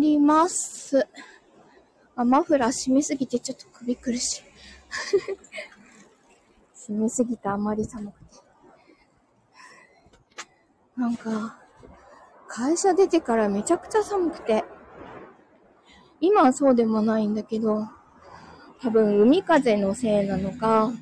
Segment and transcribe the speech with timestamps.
[0.00, 1.06] 帰ります。
[2.16, 4.42] あ、マフラー締めすぎてちょっと首苦しい。
[6.92, 8.26] 締めすぎてあまり寒くて。
[10.96, 11.60] なんか、
[12.48, 14.64] 会社出てからめちゃくちゃ寒くて。
[16.20, 17.86] 今はそうでもないんだけど、
[18.80, 20.92] 多分海風のせいなのか、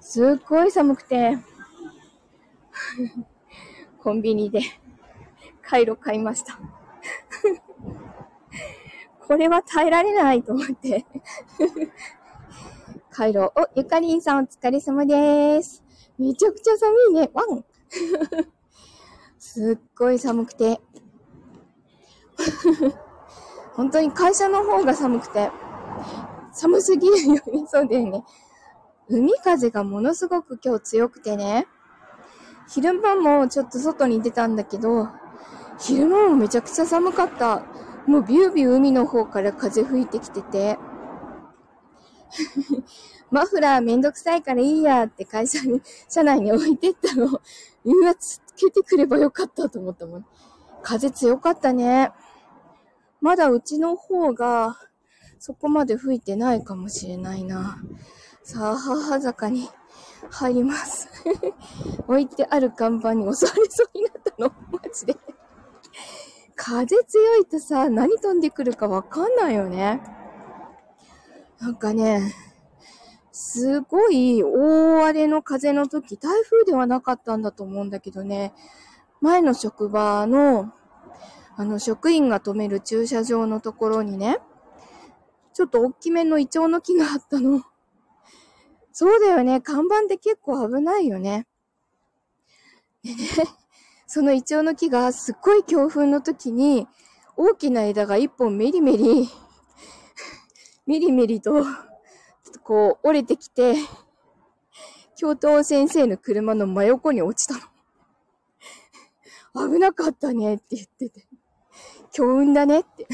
[0.00, 1.38] すっごい寒くて、
[4.00, 4.60] コンビニで
[5.62, 6.58] カイロ買いました。
[9.26, 11.04] これは耐えられないと思って。
[13.10, 13.52] カイロ。
[13.56, 15.82] お、ゆかりんさんお疲れ様です。
[16.18, 17.30] めちゃくちゃ寒いね。
[17.34, 17.64] ワン。
[19.38, 20.80] すっごい寒くて。
[23.74, 25.50] 本当に会社の方が寒くて。
[26.52, 27.42] 寒すぎるよね。
[27.66, 28.24] そうだよね。
[29.08, 31.66] 海風がものすごく今日強くてね。
[32.68, 35.08] 昼間もちょっと外に出たんだけど、
[35.78, 37.62] 昼間もめちゃくちゃ寒かった。
[38.06, 40.78] もうビュービュー海の方から風吹いてきてて。
[43.30, 47.26] マフラーめんどくさいからいいやって会社に、社内に置いてったの。
[47.84, 50.26] うわ、つけてくればよかったと思ったもん。
[50.82, 52.12] 風強かったね。
[53.20, 54.76] まだうちの方が、
[55.38, 57.78] そこまで吹いてないかもしれないな。
[58.42, 59.68] さあ、母坂に
[60.30, 61.08] 入ります。
[62.06, 64.52] 置いてある看板に襲われそうになったの。
[64.70, 65.16] マジで。
[66.56, 70.00] 風強いとさ、何飛んでくるかわかんないよね。
[71.60, 72.34] なんかね、
[73.30, 78.54] すごい大荒れの風の時、台風ではなかったんだと思うんだけどね、
[79.20, 80.72] 前の職場の、
[81.56, 84.38] あの、職員が止める駐車場のところにね、
[85.52, 87.62] ちょっと大きめのイチョウの木があったの。
[88.92, 89.60] そうだよね。
[89.60, 91.46] 看板って結構危ないよね。
[93.02, 93.16] でね、
[94.06, 96.86] そのイチョウの木がすっごい強風の時に、
[97.36, 99.28] 大きな枝が一本メリメリ、
[100.86, 101.64] メリメリと、
[102.62, 103.74] こう折れてきて、
[105.16, 107.54] 教頭先生の車の真横に落ちた
[109.54, 109.70] の。
[109.72, 111.26] 危なかったねって言ってて。
[112.12, 113.06] 強運だねって。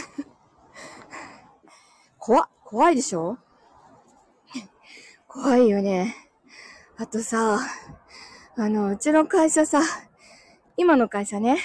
[2.18, 3.38] 怖、怖いでしょ？
[5.26, 6.14] 怖いよね。
[6.98, 7.58] あとさ、
[8.56, 9.80] あの、うちの会社さ、
[10.76, 11.58] 今の会社ね、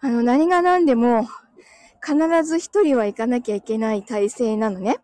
[0.00, 1.26] あの、何が何でも、
[2.04, 4.98] 必ず一人は行かなきゃいけない体制なのね。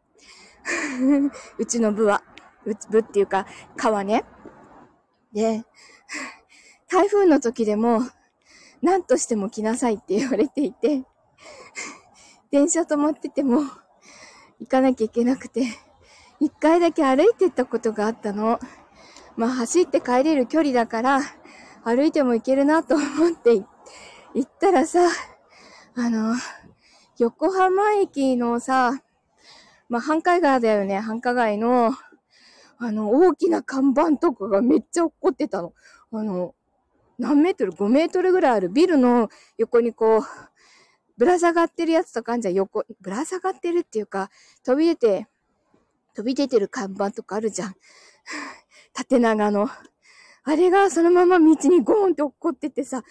[1.59, 2.23] うちの部は。
[2.91, 3.47] 部っていうか、
[3.77, 4.25] 課はね。
[5.33, 5.65] で、
[6.89, 8.03] 台風の時でも、
[8.81, 11.05] 何としても来なさいって言われていて、
[12.51, 13.63] 電車止まってても、
[14.61, 15.67] 行かなきゃいけなくて、
[16.41, 18.61] 一回だけ歩いてったことがあったの。
[19.37, 21.21] まあ走って帰れる距離だから、
[21.85, 23.57] 歩いても行けるなと思って
[24.35, 25.01] 行ったらさ、
[25.95, 26.35] あの、
[27.19, 29.03] 横浜駅のさ、
[29.89, 31.93] まあ繁華街だよね、繁華街の、
[32.79, 35.73] あの、大きな看板とかがめっちゃ落っこってたの。
[36.11, 36.55] あの、
[37.19, 39.29] 何メートル ?5 メートルぐらいあるビルの
[39.59, 40.23] 横にこう、
[41.17, 44.31] ぶら下がってるやつとかあんじゃん、横、ぶら下がってるっていうか、
[44.65, 45.29] 飛び出て、
[46.15, 47.75] 飛び出てる看板とかあるじゃん。
[48.95, 49.69] 縦長の。
[50.45, 53.03] あれがそのまま道にゴーンって落っこっててさ、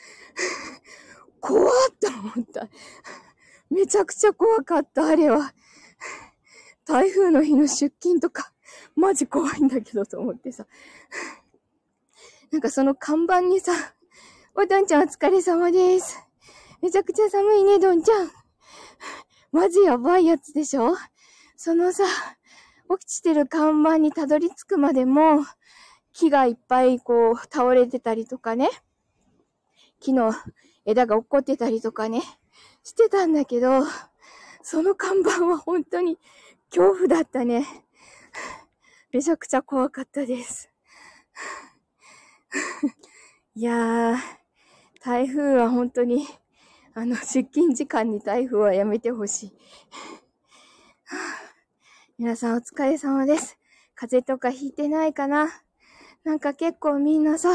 [1.41, 1.67] 怖っ
[1.99, 2.69] と思った。
[3.69, 5.53] めちゃくちゃ怖かった、あれは。
[6.85, 8.53] 台風の日の出勤とか、
[8.95, 10.67] マジ怖いんだけどと思ってさ。
[12.51, 13.73] なんかその看板にさ、
[14.53, 16.19] おどんちゃんお疲れ様です。
[16.83, 18.31] めちゃくちゃ寒いね、どんちゃん。
[19.51, 20.95] マジやばいやつでしょ
[21.55, 22.03] そのさ、
[22.89, 25.44] 落ちてる看板にたどり着くまでも、
[26.13, 28.69] 木がいっぱいこう倒れてたりとかね、
[30.00, 30.34] 木の
[30.85, 32.22] 枝が落っこってたりとかね、
[32.84, 33.84] してたんだけど、
[34.62, 36.19] その看板は本当に
[36.69, 37.66] 恐怖だったね。
[39.12, 40.69] めちゃくちゃ怖かったです。
[43.56, 44.18] いやー、
[45.03, 46.27] 台風は本当に、
[46.94, 49.54] あの、出勤時間に台風はやめてほしい。
[52.18, 53.57] 皆さんお疲れ様です。
[53.95, 55.62] 風邪とかひいてないかな？
[56.23, 57.49] なんか結構みんなさ、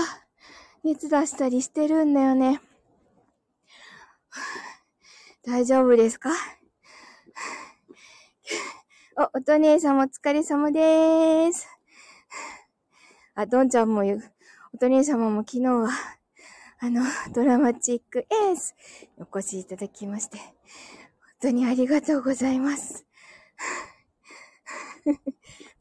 [0.85, 2.61] 熱出したりしてるんだよね。
[5.43, 6.31] 大丈夫ですか？
[9.17, 11.67] お、おと姉さんもお疲れ様でーす。
[13.35, 14.33] あ、どんちゃんも言う。
[14.75, 15.89] おと姉様も昨日は、
[16.81, 18.75] あの、ドラマチックエース、
[19.17, 20.47] お越しいただきまして、本
[21.41, 23.07] 当にありがとうございます。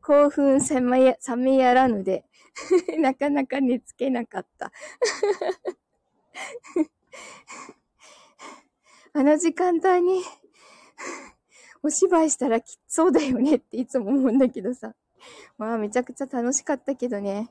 [0.02, 2.24] 興奮冷めや冷めやらぬで、
[3.00, 4.72] なかなか寝つけなかった。
[9.14, 10.24] あの時間帯に、
[11.84, 14.94] お芝居したらきそうだよねっていつも思うんだけどさ。
[15.58, 17.50] まあめちゃくちゃ楽しかったけどね。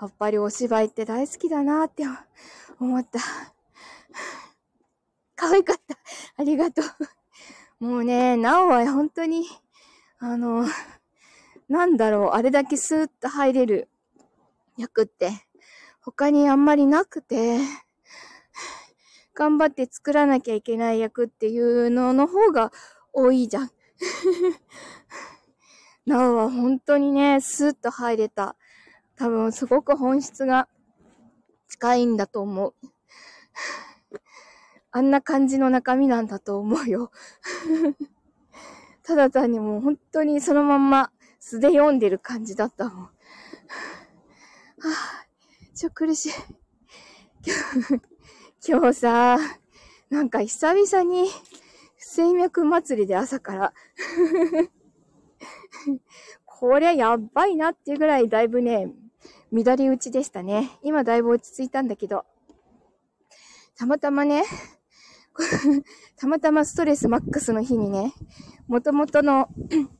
[0.00, 2.04] やっぱりお芝居って大好きだなって
[2.78, 3.18] 思った。
[5.34, 5.96] 可愛かった。
[6.36, 6.82] ありがと
[7.80, 7.84] う。
[7.84, 9.44] もうね、なおは本当に、
[10.18, 10.66] あの、
[11.68, 13.88] なんだろう、あれだけスーッと入れる
[14.76, 15.30] 役って、
[16.00, 17.58] 他にあんまりなくて、
[19.34, 22.72] 頑張って作らなきゃいけない役っていうのの方が
[23.12, 23.70] 多いじゃん。
[26.06, 28.56] なおは本当にね、スーッと入れた。
[29.16, 30.68] 多分すごく本質が
[31.68, 32.74] 近いんだと思う。
[34.92, 37.10] あんな感じの中身なんだと思うよ。
[39.02, 43.15] ただ単にもう本当にそのまんま素で読んでる感じだったもん。
[44.88, 45.26] あ、
[45.74, 46.32] ちょ、苦しい。
[48.66, 49.38] 今日さ、
[50.10, 51.28] なんか久々に
[51.96, 53.72] 不整脈祭りで朝から
[56.44, 58.92] こりゃやばいなっていうぐらいだいぶね、
[59.52, 60.70] 乱れ打ちでしたね。
[60.82, 62.24] 今だいぶ落ち着いたんだけど、
[63.76, 64.44] たまたまね、
[66.16, 68.14] たまたまストレスマックスの日にね、
[68.68, 69.48] 元々の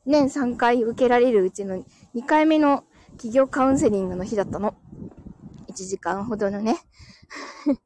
[0.07, 1.85] 年3回受けられるうちの
[2.15, 2.85] 2回目の
[3.17, 4.75] 企業カウンセリングの日だったの。
[5.69, 6.77] 1時間ほどのね。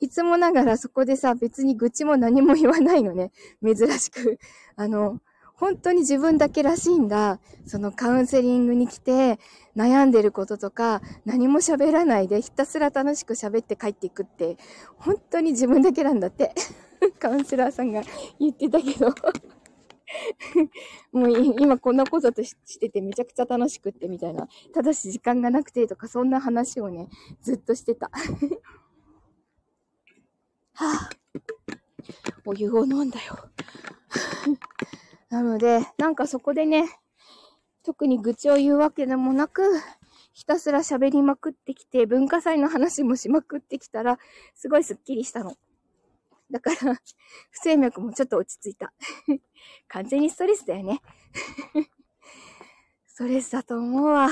[0.00, 3.32] いつもながらそこでさ、別に愚痴も何も言わないのね。
[3.62, 4.38] 珍しく。
[4.76, 5.20] あの、
[5.54, 7.38] 本当に自分だけらしいんだ。
[7.66, 9.38] そのカウンセリングに来て
[9.76, 14.56] 悩んでることとか何も喋らないでひたすら楽しく喋って帰っていくって、
[14.96, 16.52] 本当に自分だけなんだって。
[17.18, 18.02] カウンセラーさんが
[18.38, 19.14] 言ってたけど
[21.12, 21.30] もう
[21.60, 24.48] 今こんなこととしててめちゃくちゃ楽しくってみたいな。
[24.72, 27.08] ただし時間がなくてとかそんな話をね、
[27.42, 28.10] ずっとしてた。
[30.74, 31.78] はぁ、
[32.44, 33.38] お湯を飲んだよ。
[35.30, 36.88] なので、なんかそこでね、
[37.82, 39.62] 特に愚痴を言うわけでもなく、
[40.32, 44.18] ひたすら喋りまくってきて、文化祭の話もしまくってきたら、
[44.54, 45.56] すごいスッキリしたの。
[46.52, 46.76] だから、
[47.50, 48.92] 不整脈もちょっと落ち着いた。
[49.88, 51.00] 完全にストレスだよね。
[53.06, 54.28] ストレスだと思うわ。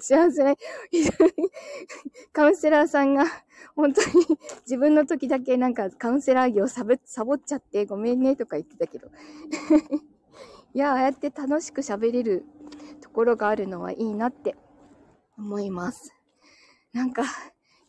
[0.00, 0.56] 幸せない、
[2.32, 3.24] カウンセラーさんが、
[3.74, 4.26] 本当に
[4.62, 9.10] 自分の時だけなんかカウンセラー業サボサボっちゃってごめんねとか言ってたけど。
[10.72, 12.44] いや、ああやって楽しく喋れる
[13.00, 14.56] ところがあるのはいいなって
[15.36, 16.14] 思います。
[16.92, 17.24] なんか、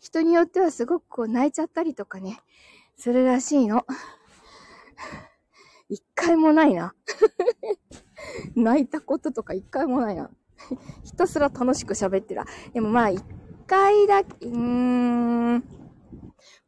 [0.07, 2.39] 人によってはすごくこう泣いちゃったりとかね、
[2.95, 3.86] するらしいの。
[5.89, 6.95] 一回もないな。
[8.56, 10.30] 泣いたこととか一回もないな。
[11.04, 12.42] ひたすら楽しく喋ってる。
[12.74, 13.21] でもまあ、一
[13.68, 15.56] 回だけ、うーん、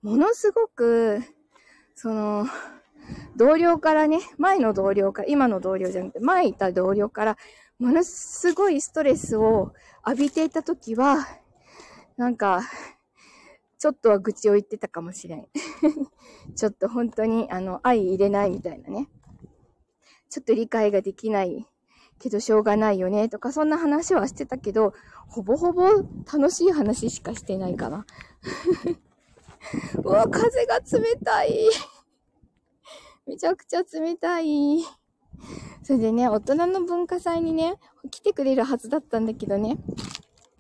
[0.01, 1.21] ものすごく、
[1.95, 2.45] その、
[3.37, 7.37] 同僚からね、前の同僚から、今の同僚じゃなくて、前いた同僚から、
[7.79, 9.71] ものすごいストレスを
[10.05, 11.25] 浴びていたときは、
[12.17, 12.63] なんか、
[13.79, 15.47] ちょっとは愚痴を言ってたかもしれん。
[16.55, 19.09] ちょっと本当に、あの、愛入れないみたいなね。
[20.29, 21.65] ちょっと理解ができない
[22.19, 24.93] けどしょうがないよねとか、そんな話はしてたけど、
[25.27, 25.87] ほぼほぼ
[26.31, 28.05] 楽しい話しかしてないかな。
[30.03, 31.69] うわ、風が冷たい。
[33.25, 34.83] めちゃくちゃ冷たい。
[35.83, 37.79] それでね、大人の文化祭にね、
[38.11, 39.77] 来てくれるはずだったんだけどね。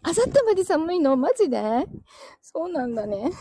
[0.01, 1.15] あさってまで寒いの？
[1.17, 1.85] マジで？
[2.41, 3.31] そうなんだね。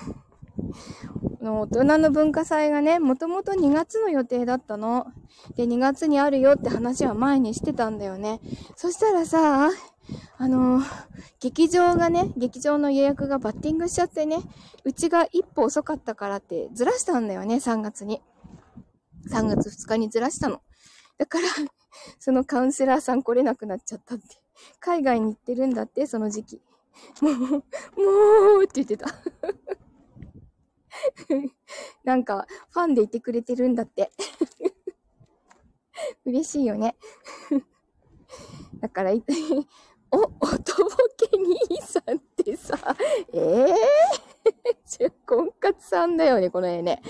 [1.40, 5.06] の大人の文化祭がね、もともと2月の予定だったの。
[5.56, 8.40] で、2月にあるよって話は前にしてたんだよね。
[8.76, 9.70] そしたらさ、
[10.38, 10.82] あの
[11.40, 14.38] 劇場がね、劇場の予約がバッティングしちゃってね、
[14.84, 18.20] うちが一歩遅かったからってずらしたんだよね、3月に。
[19.30, 20.60] 3月2日にずらしたの。
[21.18, 21.48] だから、
[22.18, 24.24] そのカウンセラーさん来れなくなっちゃったって。
[24.80, 26.62] 海外に行ってるんだって、その時期。
[27.20, 27.58] もう、も
[28.60, 29.06] うって言ってた。
[32.04, 34.10] なんか、ファンでいてくれてるんだって。
[36.24, 36.96] 嬉しいよね。
[38.80, 39.16] だから、お、
[40.20, 40.22] お
[40.58, 42.78] とぼけ兄さんってさ、
[43.32, 47.02] ええー、婚活さんだよね、この絵ね。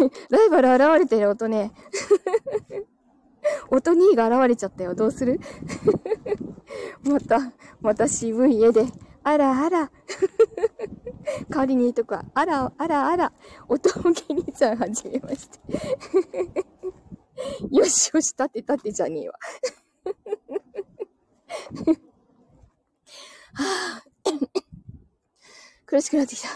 [0.30, 1.72] ライバル現れてる音ね。
[3.70, 4.94] 音2が現れちゃったよ。
[4.94, 5.38] どうする？
[7.04, 8.86] また、また渋い絵で。
[9.22, 9.90] あらあら。
[11.48, 13.32] 代わりにいいとこは、あら、あらあら。
[13.68, 15.58] おとぼけ兄さんはじめまして。
[17.70, 19.34] よしよし、立て立てじゃねえわ。
[25.86, 26.48] 苦しくなってきた。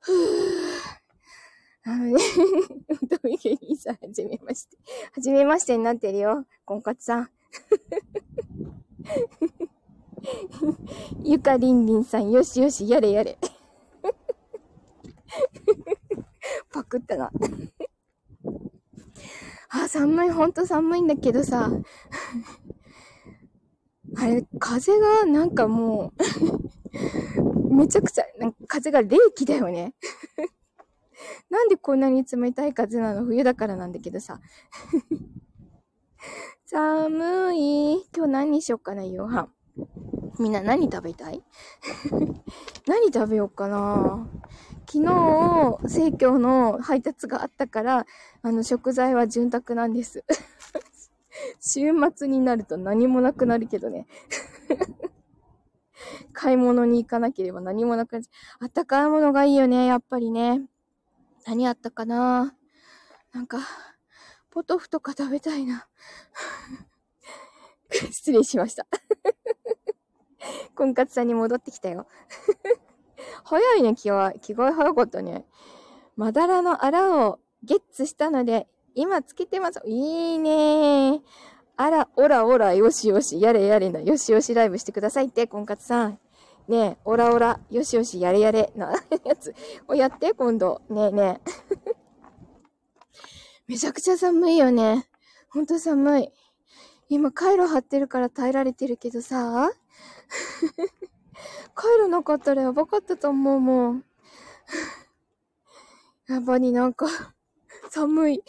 [0.00, 0.16] ふぅ。
[1.84, 2.18] あのね、
[3.08, 4.76] トミケリーさん、はじめまして。
[5.14, 6.46] はじめましてになってるよ。
[6.64, 7.30] 婚活さん。
[11.22, 13.36] ゆかりんりんさん、よしよし、やれやれ。
[16.72, 17.30] パクったな。
[19.68, 21.70] あ、寒い、ほんと寒いんだけどさ。
[24.16, 26.14] あれ、風がなんかも
[27.68, 29.92] うめちゃくちゃ、なんか風が冷気だよね
[31.50, 33.24] なんでこんなに冷たい風なの？
[33.24, 34.40] 冬だからなんだけどさ。
[36.70, 38.04] 寒い。
[38.14, 39.48] 今日何にしよっかな、夕飯。
[40.38, 41.42] みんな何食べたい？
[42.86, 44.28] 何食べようかな？
[44.86, 48.06] 昨日、生協の配達があったから、
[48.42, 50.26] あの、食材は潤沢なんです
[51.58, 54.06] 週末になると何もなくなるけどね
[56.34, 58.64] 買い物に行かなければ何もなくなっちゃう。
[58.64, 60.66] あったかいものがいいよね、やっぱりね。
[61.46, 62.54] 何あったかな？
[63.32, 63.60] なんか、
[64.58, 65.86] ポトフとか食べたいな。
[68.10, 68.88] 失礼しました
[70.74, 72.08] 婚活さんに戻ってきたよ
[73.44, 74.32] 早いね、気は。
[74.32, 75.46] 気が早かったね。
[76.16, 79.80] まだらのあらをゲッツしたので、今つけてます。
[79.86, 81.22] いいね
[81.76, 86.18] あら、おらおら、よしよし、やれやれな、よしよしライブしてくださいって、婚活さん。
[86.66, 88.92] ねえ、オラオラ、よしよし、やれやれ、な
[89.24, 89.54] やつ
[89.86, 90.82] をやって、今度。
[90.90, 91.97] ねえねえ。
[93.68, 95.06] めちゃくちゃ寒いよね。
[95.50, 96.32] ほんと寒い。
[97.10, 99.70] 今、カイロ貼ってるから耐えられてるけどさ。
[101.74, 104.04] カイロなかったらやばかったと思うもん。
[106.28, 107.08] やっぱりなんか、
[107.92, 108.42] 寒い。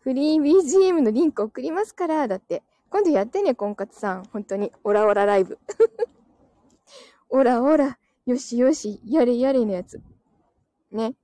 [0.00, 2.62] フリー BGM のリンク送りますから、だって。
[2.88, 4.24] 今度やってね、婚活さん。
[4.24, 4.72] 本当に。
[4.82, 5.58] オラオラライブ。
[7.28, 10.00] おらおら、よしよし、やれやれのやつ。
[10.90, 11.14] ね。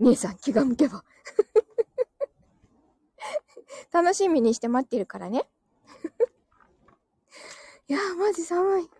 [0.00, 1.04] 姉さん気が向けば。
[3.92, 5.48] 楽しみにして待ってるからね。
[7.88, 8.90] いやー、マジ寒い。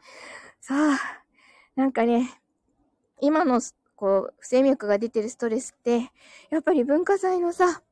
[0.60, 1.24] さあ、
[1.76, 2.40] なんかね、
[3.20, 3.60] 今の、
[3.94, 6.10] こう、不整脈が出てるストレスって、
[6.50, 7.82] やっぱり文化祭のさ、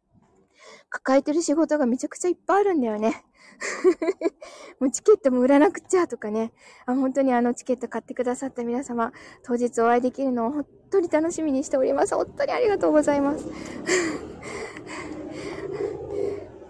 [0.88, 3.24] 抱えてる仕事がめちゃくちゃいっぱいあるんだよね。
[4.80, 6.52] もうチケットも売らなくちゃとかね。
[6.86, 12.14] あ、本当にあのチケット買ってくださった皆様、当日お会いできるのを本当に楽しみにしております。
[12.14, 13.46] 本当にありがとうございます。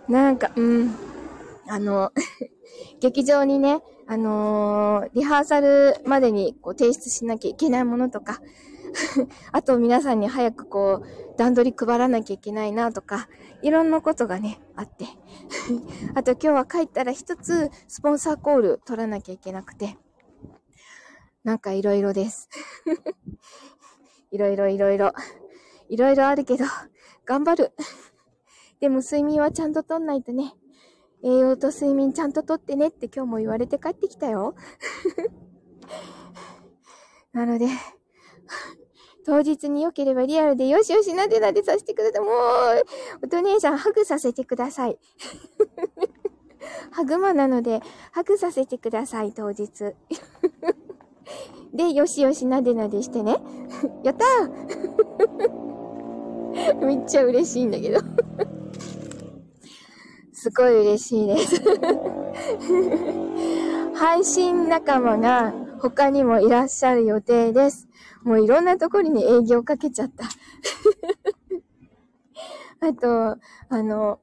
[0.08, 0.94] なんか、うん。
[1.68, 2.12] あの、
[3.00, 8.40] 劇場にね、あのー、リハーサルまでにこう提出しなきゃいけないものとか、
[9.52, 13.28] あと皆さんに早くこう、段取り配らなきゃいけないなとか、
[13.62, 15.06] いろんなことがね、あって。
[16.14, 19.98] あと今日は帰ったら一つスポンサーコール取らなきゃいけなくて。
[21.44, 22.48] なんかいろいろです。
[24.30, 25.12] いろいろいろいろ。
[25.88, 26.64] いろいろあるけど、
[27.24, 27.72] 頑張る。
[28.80, 30.54] でも睡眠はちゃんととんないとね。
[31.22, 34.54] 栄養と睡眠ちゃんととってねって今日も言われて帰ってきたよ。
[37.32, 37.66] なので、
[39.24, 42.20] 当日に良ければリアルでよしよしなでなでさせてください。
[42.20, 42.32] もう、
[43.24, 44.98] おと姉さんハグさせてください。
[46.90, 47.80] ハグマなので、
[48.12, 49.94] ハグさせてください、当日。
[51.72, 53.36] で、よしよしなでなでしてね。
[54.02, 55.62] やったー
[56.84, 58.00] めっちゃ嬉しいんだけど
[60.32, 61.62] すごい嬉しいです
[63.94, 67.88] 配信仲間が他にもいらっしゃる予定です。
[68.22, 70.26] もういろんなところに営業かけちゃった。
[72.86, 73.36] あと、
[73.68, 74.20] あの、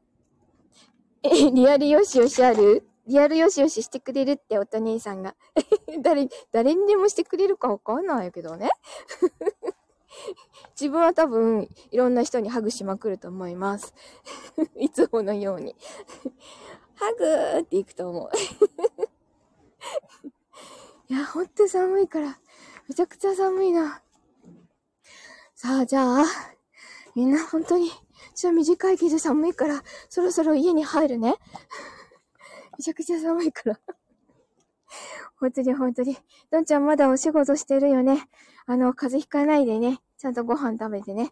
[1.22, 2.88] え、リアルよしよしある？
[3.08, 5.36] リアルよしよししてくれるっておと兄さんが。
[6.02, 8.70] 誰、誰にでもしてくれるかわかんないけどね。
[10.80, 13.94] 自分は多分、いろんな人にハグしまくると思います。
[14.78, 15.76] いつものように。
[16.96, 18.30] ハグっていくと思う。
[21.10, 22.38] いや、ほんと寒いから、
[22.88, 24.04] めちゃくちゃ寒いな。
[25.56, 26.26] さあ、じゃあ、
[27.16, 27.90] みんな本当に、
[28.36, 31.34] ちょっと短いけど寒いから、そろそろ家に入るね。
[32.78, 33.80] めちゃくちゃ寒いから。
[35.40, 36.16] 本当に本当に。
[36.52, 38.30] どんちゃんまだお仕事してるよね。
[38.68, 40.02] あの、風邪ひかないでね。
[40.20, 41.32] ちゃんとご飯食べてね。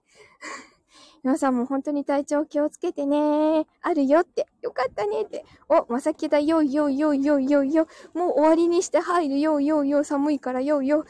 [1.27, 3.67] 皆さんも本当に体調気をつけてね。
[3.81, 4.47] あるよって。
[4.61, 5.43] よかったねって。
[5.67, 7.87] お、まさきだよよよよよよ。
[8.13, 10.05] もう終わりにして入るよよよ。
[10.05, 11.03] 寒いからよよ。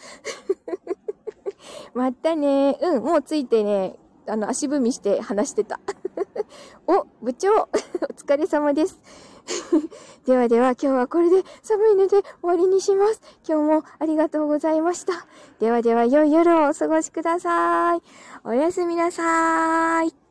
[1.94, 2.80] またね。
[2.82, 4.00] うん、もうついてね。
[4.26, 5.80] あの、足踏みして話してた。
[6.88, 7.68] お、部長 お
[8.18, 9.00] 疲れ様です。
[10.26, 13.22] ではでは今日はこれで寒いので終わりにします。
[13.48, 15.26] 今日もありがとうございました。
[15.60, 18.02] ではでは良い夜をお過ごしください。
[18.44, 20.27] おやすみなさーい。